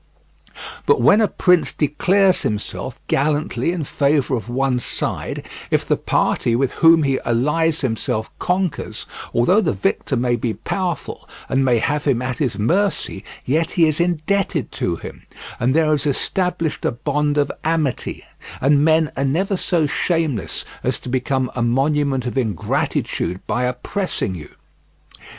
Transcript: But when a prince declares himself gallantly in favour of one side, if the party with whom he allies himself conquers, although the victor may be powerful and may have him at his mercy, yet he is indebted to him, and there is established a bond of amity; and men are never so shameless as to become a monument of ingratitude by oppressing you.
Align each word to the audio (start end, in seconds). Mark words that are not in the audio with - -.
But 0.87 0.99
when 0.99 1.21
a 1.21 1.27
prince 1.27 1.71
declares 1.71 2.41
himself 2.41 2.99
gallantly 3.05 3.71
in 3.71 3.83
favour 3.83 4.35
of 4.35 4.49
one 4.49 4.79
side, 4.79 5.47
if 5.69 5.85
the 5.87 5.95
party 5.95 6.55
with 6.55 6.71
whom 6.71 7.03
he 7.03 7.19
allies 7.23 7.81
himself 7.81 8.31
conquers, 8.39 9.05
although 9.31 9.61
the 9.61 9.73
victor 9.73 10.15
may 10.17 10.35
be 10.37 10.55
powerful 10.55 11.29
and 11.47 11.63
may 11.63 11.77
have 11.77 12.05
him 12.05 12.19
at 12.19 12.39
his 12.39 12.57
mercy, 12.57 13.23
yet 13.45 13.69
he 13.77 13.85
is 13.87 13.99
indebted 13.99 14.71
to 14.71 14.95
him, 14.95 15.21
and 15.59 15.75
there 15.75 15.93
is 15.93 16.07
established 16.07 16.83
a 16.83 16.91
bond 16.93 17.37
of 17.37 17.51
amity; 17.63 18.25
and 18.59 18.83
men 18.83 19.11
are 19.15 19.23
never 19.23 19.55
so 19.55 19.85
shameless 19.85 20.65
as 20.83 20.97
to 20.97 21.09
become 21.09 21.51
a 21.55 21.61
monument 21.61 22.25
of 22.25 22.39
ingratitude 22.39 23.39
by 23.45 23.65
oppressing 23.65 24.33
you. 24.33 24.49